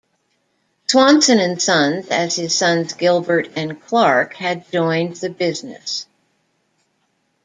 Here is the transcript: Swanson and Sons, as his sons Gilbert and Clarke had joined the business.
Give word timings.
Swanson 0.87 1.37
and 1.37 1.61
Sons, 1.61 2.07
as 2.07 2.35
his 2.35 2.57
sons 2.57 2.93
Gilbert 2.93 3.49
and 3.55 3.79
Clarke 3.79 4.33
had 4.33 4.67
joined 4.71 5.17
the 5.17 5.29
business. 5.29 6.07